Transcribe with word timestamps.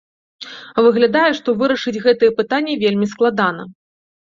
Выглядае, 0.85 1.27
што 1.41 1.49
вырашыць 1.61 2.03
гэтыя 2.07 2.35
пытанні 2.41 2.81
вельмі 2.87 3.13
складана. 3.15 3.71